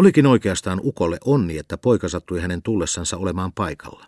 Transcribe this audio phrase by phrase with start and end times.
[0.00, 4.06] Olikin oikeastaan ukolle onni, että poika sattui hänen tullessansa olemaan paikalla.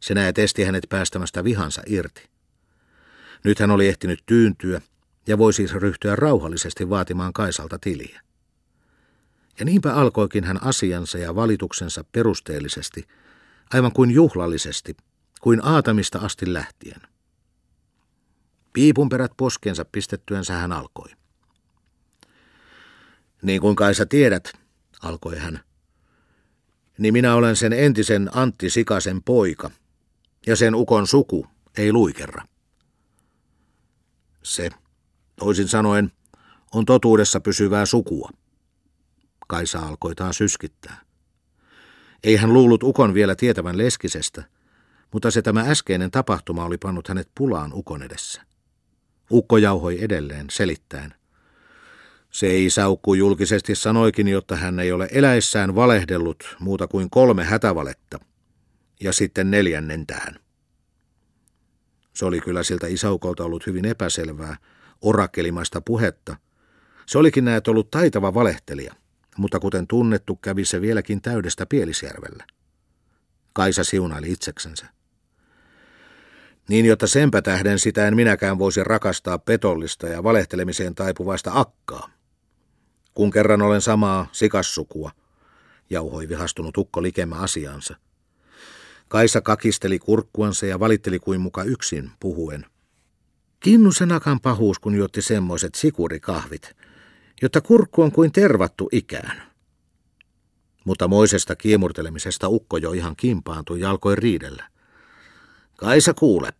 [0.00, 2.28] Se näet esti hänet päästämästä vihansa irti.
[3.44, 4.80] Nyt hän oli ehtinyt tyyntyä
[5.26, 8.20] ja voi siis ryhtyä rauhallisesti vaatimaan Kaisalta tiliä.
[9.58, 13.06] Ja niinpä alkoikin hän asiansa ja valituksensa perusteellisesti,
[13.72, 14.96] aivan kuin juhlallisesti,
[15.40, 17.00] kuin aatamista asti lähtien.
[18.72, 21.08] Piipunperät poskensa pistettyänsä hän alkoi.
[23.42, 24.65] Niin kuin kai sä tiedät,
[25.02, 25.60] alkoi hän,
[26.98, 29.70] niin minä olen sen entisen Antti Sikasen poika,
[30.46, 31.46] ja sen ukon suku
[31.78, 32.44] ei luikerra.
[34.42, 34.70] Se,
[35.38, 36.12] toisin sanoen,
[36.74, 38.30] on totuudessa pysyvää sukua.
[39.48, 41.00] Kaisa alkoi taas syskittää.
[42.24, 44.44] Ei hän luullut ukon vielä tietävän leskisestä,
[45.12, 48.42] mutta se tämä äskeinen tapahtuma oli pannut hänet pulaan ukon edessä.
[49.30, 51.14] Ukko jauhoi edelleen, selittäen.
[52.36, 58.18] Se ei saukku julkisesti sanoikin, jotta hän ei ole eläissään valehdellut muuta kuin kolme hätävaletta,
[59.00, 60.38] ja sitten neljännen tähän.
[62.14, 64.56] Se oli kyllä siltä isaukolta ollut hyvin epäselvää,
[65.00, 66.36] orakelimaista puhetta.
[67.06, 68.94] Se olikin näet ollut taitava valehtelija,
[69.36, 72.44] mutta kuten tunnettu kävi se vieläkin täydestä Pielisjärvellä.
[73.52, 74.86] Kaisa siunaili itseksensä.
[76.68, 82.16] Niin, jotta senpä tähden sitä en minäkään voisi rakastaa petollista ja valehtelemiseen taipuvaista akkaa.
[83.16, 85.10] Kun kerran olen samaa sikassukua,
[85.90, 87.96] jauhoi vihastunut ukko likemä asiansa.
[89.08, 92.66] Kaisa kakisteli kurkkuansa ja valitteli kuin muka yksin puhuen.
[93.60, 96.76] Kinnusen akan pahuus, kun juotti semmoiset sikurikahvit,
[97.42, 99.42] jotta kurkku on kuin tervattu ikään.
[100.84, 104.68] Mutta moisesta kiemurtelemisesta ukko jo ihan kimpaantui ja alkoi riidellä.
[105.76, 106.52] Kaisa kuule,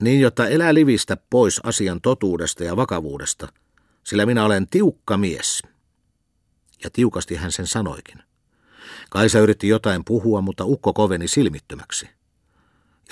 [0.00, 3.48] niin jotta elää livistä pois asian totuudesta ja vakavuudesta,
[4.04, 5.62] sillä minä olen tiukka mies.
[6.84, 8.22] Ja tiukasti hän sen sanoikin.
[9.10, 12.08] Kaisa yritti jotain puhua, mutta ukko koveni silmittömäksi.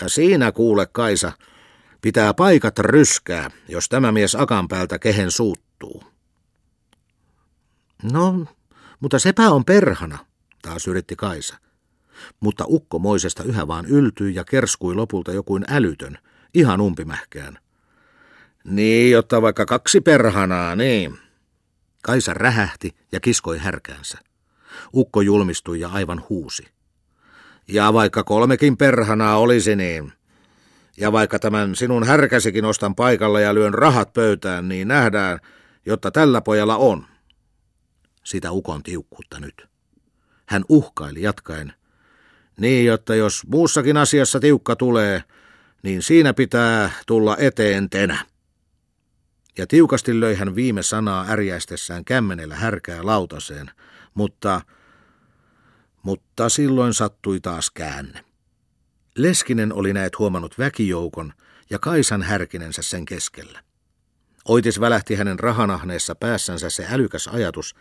[0.00, 1.32] Ja siinä kuule, Kaisa,
[2.02, 6.04] pitää paikat ryskää, jos tämä mies akan päältä kehen suuttuu.
[8.12, 8.46] No,
[9.00, 10.18] mutta sepä on perhana,
[10.62, 11.56] taas yritti Kaisa.
[12.40, 16.18] Mutta ukko moisesta yhä vaan yltyi ja kerskui lopulta jokuin älytön,
[16.54, 17.58] ihan umpimähkään.
[18.64, 21.18] Niin, jotta vaikka kaksi perhanaa, niin.
[22.02, 24.18] Kaisa rähähti ja kiskoi härkäänsä.
[24.94, 26.66] Ukko julmistui ja aivan huusi.
[27.68, 30.12] Ja vaikka kolmekin perhanaa olisi niin,
[30.96, 35.38] ja vaikka tämän sinun härkäsikin ostan paikalla ja lyön rahat pöytään, niin nähdään,
[35.86, 37.06] jotta tällä pojalla on.
[38.24, 39.68] Sitä ukon tiukkuutta nyt.
[40.46, 41.72] Hän uhkaili jatkaen.
[42.60, 45.24] Niin, jotta jos muussakin asiassa tiukka tulee,
[45.82, 48.24] niin siinä pitää tulla eteen tenä.
[49.58, 53.70] Ja tiukasti löi hän viime sanaa ärjäistessään kämmenellä härkää lautaseen,
[54.14, 54.60] mutta,
[56.02, 58.24] mutta silloin sattui taas käänne.
[59.16, 61.32] Leskinen oli näet huomannut väkijoukon
[61.70, 63.62] ja Kaisan härkinensä sen keskellä.
[64.48, 67.74] Oitis välähti hänen rahanahneessa päässänsä se älykäs ajatus,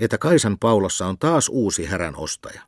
[0.00, 2.62] että Kaisan paulossa on taas uusi härän ostaja.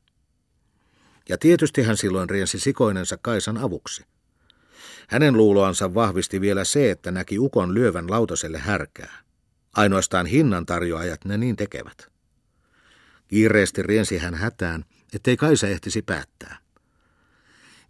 [1.29, 4.05] Ja tietysti hän silloin riensi sikoinensa Kaisan avuksi.
[5.09, 9.19] Hänen luuloansa vahvisti vielä se, että näki ukon lyövän lautaselle härkää.
[9.77, 12.09] Ainoastaan hinnan tarjoajat ne niin tekevät.
[13.29, 16.59] Kiireesti riensi hän hätään, ettei Kaisa ehtisi päättää.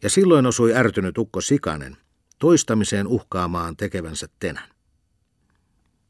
[0.02, 1.96] Ja silloin osui ärtynyt ukko Sikanen,
[2.38, 4.68] toistamiseen uhkaamaan tekevänsä tenän.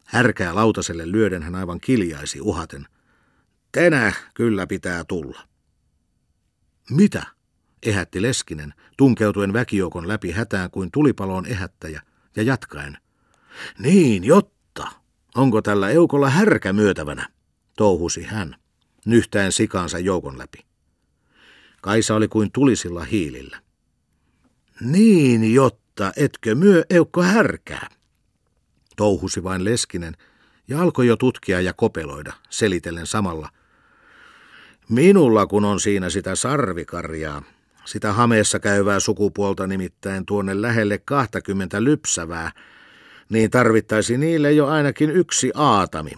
[0.05, 2.87] Härkää lautaselle lyöden hän aivan kiljaisi uhaten.
[3.73, 5.41] Tenä kyllä pitää tulla.
[6.91, 7.38] Mitä?
[7.83, 12.03] Ehätti Leskinen, tunkeutuen väkijoukon läpi hätään kuin tulipaloon ehättäjä
[12.37, 12.99] ja jatkaen.
[13.79, 14.89] Niin, jotta.
[15.35, 17.29] Onko tällä eukolla härkä myötävänä?
[17.79, 18.57] touhusi hän,
[19.07, 20.59] nyhtäen sikaansa joukon läpi.
[21.81, 23.61] Kaisa oli kuin tulisilla hiilillä.
[24.81, 27.89] Niin, jotta etkö myö eukko härkää?
[28.97, 30.17] Touhusi vain Leskinen
[30.69, 33.49] ja alkoi jo tutkia ja kopeloida, selitellen samalla.
[34.89, 37.43] Minulla kun on siinä sitä sarvikarjaa,
[37.89, 42.53] sitä hameessa käyvää sukupuolta nimittäin tuonne lähelle 20 lypsävää,
[43.29, 46.11] niin tarvittaisi niille jo ainakin yksi aatami,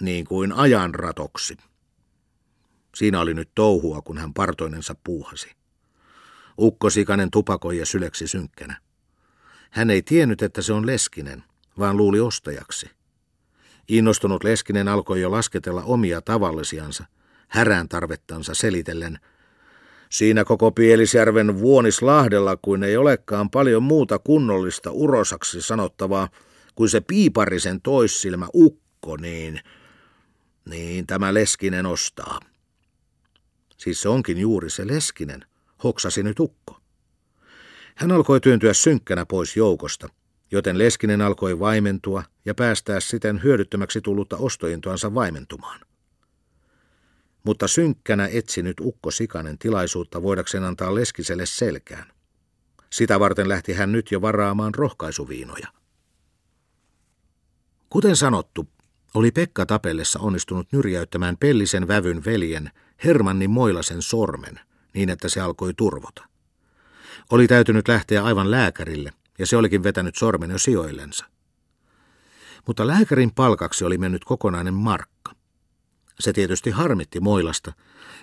[0.00, 1.56] niin kuin ajanratoksi.
[2.94, 5.50] Siinä oli nyt touhua, kun hän partoinensa puuhasi.
[6.58, 8.80] Ukko Sikanen tupakoi ja syleksi synkkänä.
[9.70, 11.44] Hän ei tiennyt, että se on Leskinen,
[11.78, 12.90] vaan luuli ostajaksi.
[13.88, 17.04] Innostunut Leskinen alkoi jo lasketella omia tavallisiansa,
[17.48, 19.18] härän tarvettansa selitellen–
[20.12, 26.28] Siinä koko Pielisjärven Vuonislahdella, kuin ei olekaan paljon muuta kunnollista urosaksi sanottavaa,
[26.74, 29.60] kuin se piiparisen toissilmä ukko, niin,
[30.70, 32.40] niin tämä Leskinen ostaa.
[33.76, 35.44] Siis se onkin juuri se Leskinen,
[35.84, 36.80] hoksasi nyt ukko.
[37.94, 40.08] Hän alkoi työntyä synkkänä pois joukosta,
[40.50, 45.80] joten Leskinen alkoi vaimentua ja päästää siten hyödyttömäksi tullutta ostointoansa vaimentumaan.
[47.44, 52.12] Mutta synkkänä etsi nyt ukko Sikanen tilaisuutta voidakseen antaa Leskiselle selkään.
[52.90, 55.66] Sitä varten lähti hän nyt jo varaamaan rohkaisuviinoja.
[57.90, 58.68] Kuten sanottu,
[59.14, 62.70] oli Pekka tapellessa onnistunut nyrjäyttämään Pellisen vävyn veljen
[63.04, 64.60] Hermanni Moilasen sormen
[64.94, 66.24] niin, että se alkoi turvota.
[67.30, 71.26] Oli täytynyt lähteä aivan lääkärille, ja se olikin vetänyt sormen jo sijoillensa.
[72.66, 75.11] Mutta lääkärin palkaksi oli mennyt kokonainen markka.
[76.22, 77.72] Se tietysti harmitti Moilasta,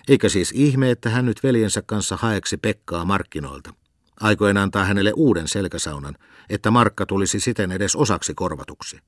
[0.08, 3.74] eikä siis ihme, että hän nyt veljensä kanssa haeksi Pekkaa markkinoilta.
[4.20, 6.16] Aikoen antaa hänelle uuden selkäsaunan,
[6.50, 8.98] että markka tulisi siten edes osaksi korvatuksi.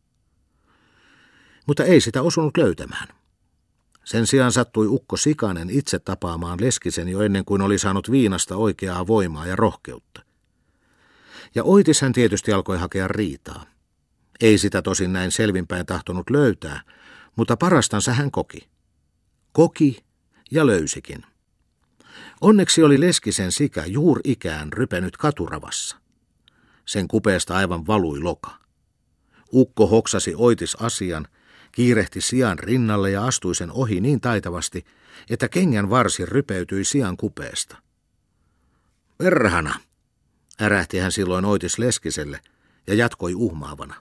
[1.67, 3.09] Mutta ei sitä osunut löytämään.
[4.05, 9.07] Sen sijaan sattui Ukko Sikanen itse tapaamaan Leskisen jo ennen kuin oli saanut viinasta oikeaa
[9.07, 10.23] voimaa ja rohkeutta.
[11.55, 13.67] Ja Oitis hän tietysti alkoi hakea riitaa.
[14.41, 16.81] Ei sitä tosin näin selvinpäin tahtonut löytää,
[17.37, 18.72] mutta parastansa hän koki.
[19.53, 20.05] Koki
[20.51, 21.25] ja löysikin.
[22.41, 25.97] Onneksi oli Leskisen sika juur ikään rypenyt katuravassa.
[26.85, 28.51] Sen kupeesta aivan valui loka.
[29.53, 31.29] Ukko hoksasi oitis asian,
[31.73, 34.85] kiirehti sian rinnalle ja astui sen ohi niin taitavasti,
[35.31, 37.77] että kengän varsi rypeytyi sian kupeesta.
[39.19, 39.75] Perhana,
[40.61, 42.41] ärähti hän silloin oitis Leskiselle
[42.87, 43.95] ja jatkoi uhmaavana.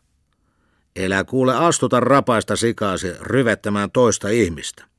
[0.96, 4.91] Elä kuule astuta rapaista sikaasi ryvettämään toista ihmistä.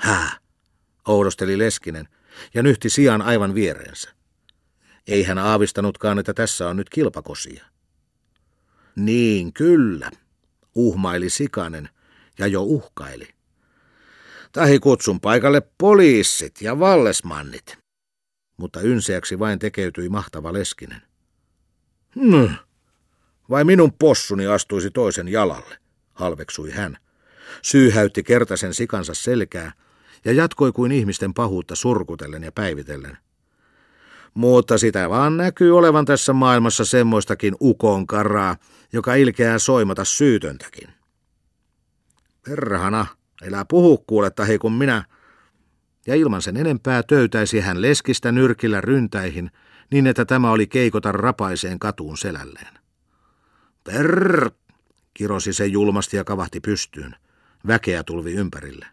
[0.00, 0.38] Hää,
[1.08, 2.08] oudosteli Leskinen
[2.54, 4.10] ja nyhti sian aivan viereensä.
[5.06, 7.64] Ei hän aavistanutkaan, että tässä on nyt kilpakosia.
[8.96, 10.10] Niin, kyllä,
[10.74, 11.88] uhmaili Sikanen
[12.38, 13.28] ja jo uhkaili.
[14.52, 17.78] Tahi kutsun paikalle poliissit ja vallesmannit.
[18.56, 21.02] Mutta ynseäksi vain tekeytyi mahtava Leskinen.
[22.14, 22.54] Hmm,
[23.50, 25.78] vai minun possuni astuisi toisen jalalle,
[26.12, 26.96] halveksui hän.
[27.62, 29.72] Syyhäytti kertaisen sikansa selkää
[30.24, 33.18] ja jatkoi kuin ihmisten pahuutta surkutellen ja päivitellen.
[34.34, 38.56] Mutta sitä vaan näkyy olevan tässä maailmassa semmoistakin ukonkaraa,
[38.92, 40.88] joka ilkeää soimata syytöntäkin.
[42.42, 43.06] Perhana,
[43.42, 45.04] elää puhu kuule tahi kun minä.
[46.06, 49.50] Ja ilman sen enempää töytäisi hän leskistä nyrkillä ryntäihin,
[49.90, 52.78] niin että tämä oli keikota rapaiseen katuun selälleen.
[53.84, 54.50] Per,
[55.14, 57.16] kirosi se julmasti ja kavahti pystyyn.
[57.66, 58.86] Väkeä tulvi ympärille.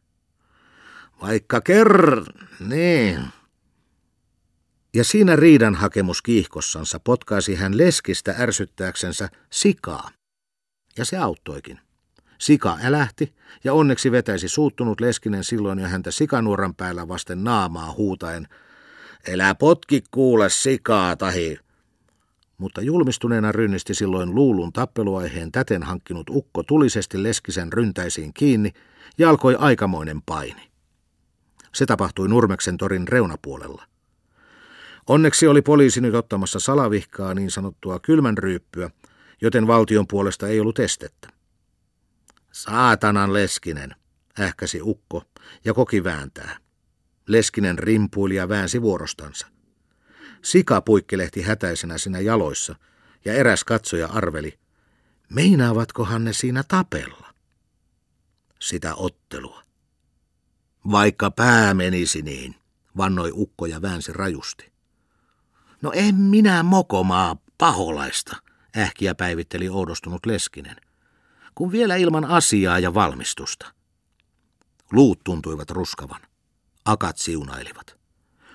[1.21, 2.23] Vaikka ker...
[2.59, 3.19] Niin.
[4.93, 10.11] Ja siinä riidan hakemus kiihkossansa potkaisi hän leskistä ärsyttääksensä sikaa.
[10.97, 11.79] Ja se auttoikin.
[12.37, 18.47] Sika älähti ja onneksi vetäisi suuttunut leskinen silloin jo häntä sikanuoran päällä vasten naamaa huutaen.
[19.27, 21.57] Elä potki kuule sikaa tahi.
[22.57, 28.71] Mutta julmistuneena rynnisti silloin luulun tappeluaiheen täten hankkinut ukko tulisesti leskisen ryntäisiin kiinni
[29.17, 30.76] ja alkoi aikamoinen paini.
[31.77, 33.87] Se tapahtui Nurmeksen torin reunapuolella.
[35.07, 38.89] Onneksi oli poliisi nyt ottamassa salavihkaa niin sanottua kylmän ryyppyä,
[39.41, 41.29] joten valtion puolesta ei ollut estettä.
[42.51, 43.95] Saatanan Leskinen,
[44.39, 45.23] ähkäsi ukko
[45.65, 46.57] ja koki vääntää.
[47.27, 49.47] Leskinen rimpuili ja väänsi vuorostansa.
[50.41, 52.75] Sika puikkelehti hätäisenä sinä jaloissa
[53.25, 54.59] ja eräs katsoja arveli,
[55.29, 57.33] meinaavatkohan ne siinä tapella?
[58.59, 59.66] Sitä ottelua.
[60.91, 62.55] Vaikka pää menisi niin,
[62.97, 64.71] vannoi ukko ja väänsi rajusti.
[65.81, 68.35] No en minä mokomaa paholaista,
[68.77, 70.75] ähkiä päivitteli oudostunut Leskinen,
[71.55, 73.73] kun vielä ilman asiaa ja valmistusta.
[74.91, 76.21] Luut tuntuivat ruskavan.
[76.85, 77.97] Akat siunailivat.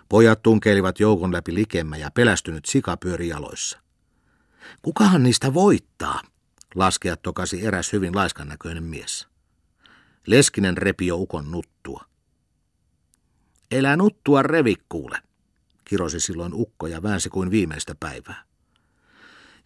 [0.08, 3.78] Pojat tunkeilivat joukon läpi likemmä ja pelästynyt sika pyöri jaloissa.
[4.82, 6.20] Kukahan niistä voittaa?
[6.74, 9.28] Laskea tokasi eräs hyvin laiskan näköinen mies.
[10.26, 12.11] Leskinen repi jo ukon nuttua.
[13.72, 15.18] Elä nuttua revikkuule,
[15.84, 18.44] kirosi silloin ukko ja väänsi kuin viimeistä päivää.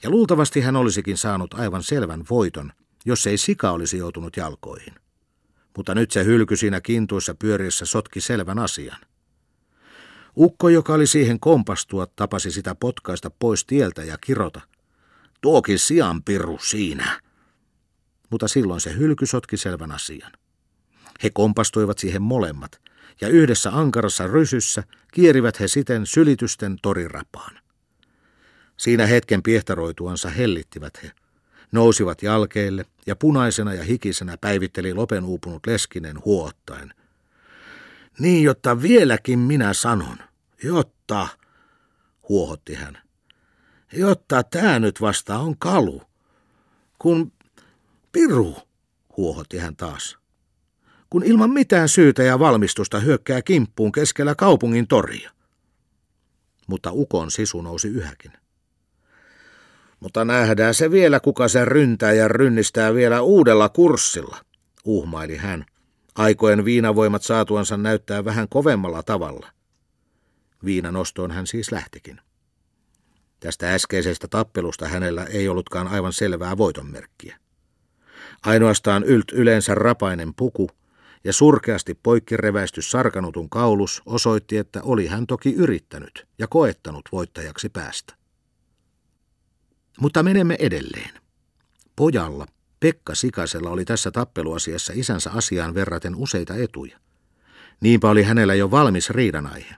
[0.02, 2.72] Ja luultavasti hän olisikin saanut aivan selvän voiton,
[3.04, 4.94] jos ei sika olisi joutunut jalkoihin.
[5.76, 9.00] Mutta nyt se hylky siinä kintuissa pyöriessä sotki selvän asian.
[10.36, 14.60] Ukko, joka oli siihen kompastua, tapasi sitä potkaista pois tieltä ja kirota.
[15.40, 17.20] Tuokin sian piru siinä.
[18.30, 20.32] Mutta silloin se hylky sotki selvän asian.
[21.22, 22.80] He kompastuivat siihen molemmat,
[23.20, 24.82] ja yhdessä ankarassa rysyssä
[25.12, 27.58] kierivät he siten sylitysten torirapaan.
[28.76, 31.10] Siinä hetken piehtaroituansa hellittivät he.
[31.72, 36.94] Nousivat jalkeille ja punaisena ja hikisenä päivitteli lopen uupunut leskinen huottaen.
[38.18, 40.18] Niin, jotta vieläkin minä sanon,
[40.62, 41.28] jotta,
[42.28, 42.98] huohotti hän,
[43.92, 46.02] jotta tämä nyt vasta on kalu,
[46.98, 47.32] kun
[48.12, 48.56] piru,
[49.16, 50.18] huohotti hän taas,
[51.10, 55.30] kun ilman mitään syytä ja valmistusta hyökkää kimppuun keskellä kaupungin toria.
[56.66, 58.32] Mutta ukon sisu nousi yhäkin.
[60.00, 64.36] Mutta nähdään se vielä, kuka se ryntää ja rynnistää vielä uudella kurssilla,
[64.84, 65.64] uhmaili hän,
[66.14, 69.50] aikojen viinavoimat saatuansa näyttää vähän kovemmalla tavalla.
[70.64, 72.20] Viinanostoon hän siis lähtikin.
[73.40, 77.38] Tästä äskeisestä tappelusta hänellä ei ollutkaan aivan selvää voitonmerkkiä.
[78.42, 80.70] Ainoastaan ylt yleensä rapainen puku
[81.24, 88.14] ja surkeasti poikkireväisty sarkanutun kaulus osoitti, että oli hän toki yrittänyt ja koettanut voittajaksi päästä.
[90.00, 91.10] Mutta menemme edelleen.
[91.96, 92.46] Pojalla,
[92.80, 96.98] Pekka Sikasella oli tässä tappeluasiassa isänsä asiaan verraten useita etuja.
[97.80, 99.76] Niinpä oli hänellä jo valmis riidanaihe.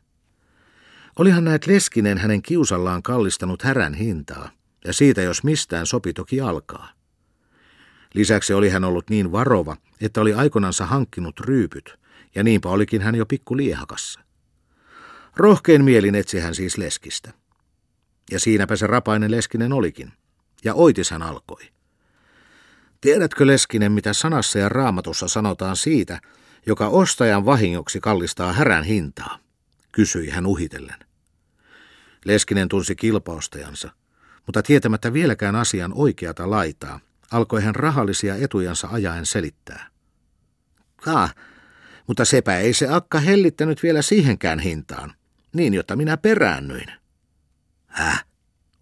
[1.19, 4.51] Olihan näet Leskinen hänen kiusallaan kallistanut härän hintaa,
[4.85, 6.89] ja siitä jos mistään sopi toki alkaa.
[8.15, 11.99] Lisäksi oli hän ollut niin varova, että oli aikonansa hankkinut ryypyt,
[12.35, 14.21] ja niinpä olikin hän jo pikku liehakassa.
[15.37, 17.33] Rohkein mielin etsi hän siis Leskistä.
[18.31, 20.13] Ja siinäpä se rapainen Leskinen olikin,
[20.65, 21.69] ja oitis hän alkoi.
[23.01, 26.21] Tiedätkö Leskinen, mitä sanassa ja raamatussa sanotaan siitä,
[26.67, 29.39] joka ostajan vahingoksi kallistaa härän hintaa?
[29.93, 30.97] kysyi hän uhitellen.
[32.25, 33.91] Leskinen tunsi kilpaostajansa,
[34.47, 37.01] mutta tietämättä vieläkään asian oikeata laitaa,
[37.33, 39.87] alkoi hän rahallisia etujansa ajaen selittää.
[40.97, 41.29] Kaa,
[42.07, 45.15] mutta sepä ei se akka hellittänyt vielä siihenkään hintaan,
[45.55, 46.93] niin jotta minä peräännyin.
[47.87, 48.25] Häh,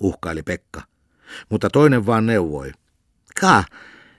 [0.00, 0.82] uhkaili Pekka,
[1.48, 2.72] mutta toinen vaan neuvoi.
[3.40, 3.64] Kaa,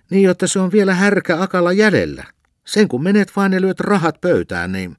[0.10, 2.24] niin jotta se on vielä härkä akalla jäljellä.
[2.65, 4.98] Sen kun menet vain ja lyöt rahat pöytään, niin...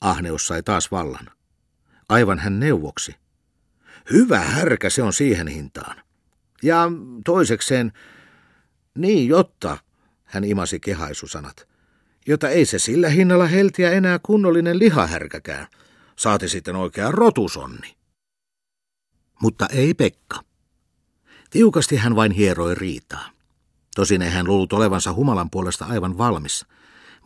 [0.00, 1.26] Ahneus sai taas vallan.
[2.08, 3.16] Aivan hän neuvoksi.
[4.10, 5.96] Hyvä härkä se on siihen hintaan.
[6.62, 6.88] Ja
[7.24, 7.92] toisekseen,
[8.98, 9.78] niin jotta,
[10.24, 11.68] hän imasi kehaisusanat,
[12.26, 15.66] jota ei se sillä hinnalla heltiä enää kunnollinen lihahärkäkään,
[16.16, 17.96] saati sitten oikea rotusonni.
[19.40, 20.40] Mutta ei Pekka.
[21.50, 23.30] Tiukasti hän vain hieroi riitaa.
[23.94, 26.66] Tosin ei hän luullut olevansa humalan puolesta aivan valmis,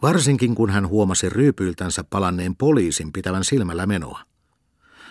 [0.02, 4.20] varsinkin kun hän huomasi ryypyiltänsä palanneen poliisin pitävän silmällä menoa.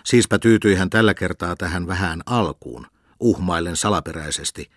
[0.05, 2.87] Siispä tyytyi hän tällä kertaa tähän vähän alkuun,
[3.19, 4.69] uhmaillen salaperäisesti.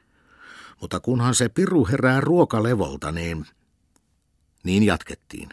[0.81, 3.47] Mutta kunhan se piru herää ruokalevolta, niin...
[4.65, 5.49] Niin jatkettiin.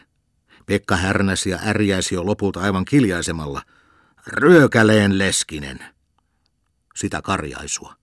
[0.66, 3.62] Pekka härnäsi ja ärjäisi jo lopulta aivan kiljaisemalla.
[4.26, 5.78] Ryökäleen leskinen.
[6.96, 7.94] Sitä karjaisua.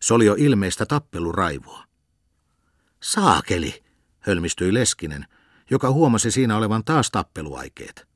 [0.00, 1.84] Se oli jo ilmeistä tappeluraivoa.
[3.02, 3.84] Saakeli,
[4.18, 5.26] hölmistyi Leskinen,
[5.70, 8.08] joka huomasi siinä olevan taas tappeluaikeet.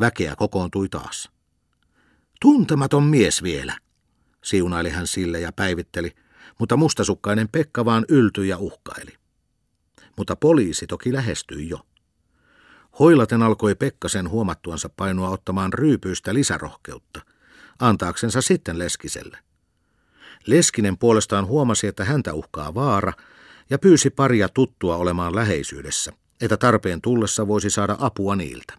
[0.00, 1.30] Väkeä kokoontui taas.
[2.40, 3.78] Tuntematon mies vielä,
[4.44, 6.12] siunaili hän sille ja päivitteli,
[6.58, 9.14] mutta mustasukkainen Pekka vaan yltyi ja uhkaili.
[10.16, 11.80] Mutta poliisi toki lähestyi jo.
[12.98, 17.20] Hoilaten alkoi Pekkasen huomattuansa painua ottamaan ryypyistä lisärohkeutta,
[17.78, 19.38] antaaksensa sitten Leskiselle.
[20.46, 23.12] Leskinen puolestaan huomasi, että häntä uhkaa vaara–
[23.72, 28.74] ja pyysi paria tuttua olemaan läheisyydessä, että tarpeen tullessa voisi saada apua niiltä.